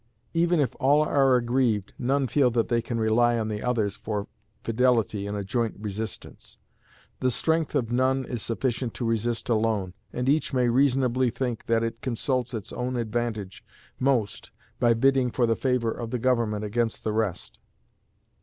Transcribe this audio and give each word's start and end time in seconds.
Even 0.33 0.59
if 0.59 0.75
all 0.79 1.03
are 1.03 1.35
aggrieved, 1.35 1.93
none 1.99 2.25
feel 2.25 2.49
that 2.49 2.69
they 2.69 2.81
can 2.81 2.99
rely 2.99 3.37
on 3.37 3.49
the 3.49 3.61
others 3.61 3.95
for 3.95 4.25
fidelity 4.63 5.27
in 5.27 5.35
a 5.35 5.43
joint 5.43 5.75
resistance; 5.77 6.57
the 7.19 7.29
strength 7.29 7.75
of 7.75 7.91
none 7.91 8.25
is 8.25 8.41
sufficient 8.41 8.95
to 8.95 9.05
resist 9.05 9.47
alone, 9.47 9.93
and 10.11 10.27
each 10.27 10.53
may 10.55 10.69
reasonably 10.69 11.29
think 11.29 11.67
that 11.67 11.83
it 11.83 12.01
consults 12.01 12.55
its 12.55 12.73
own 12.73 12.95
advantage 12.95 13.63
most 13.99 14.49
by 14.79 14.95
bidding 14.95 15.29
for 15.29 15.45
the 15.45 15.55
favor 15.55 15.91
of 15.91 16.09
the 16.09 16.17
government 16.17 16.65
against 16.65 17.03
the 17.03 17.13
rest. 17.13 17.59